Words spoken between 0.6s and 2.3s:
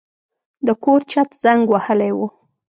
د کور چت زنګ وهلی و.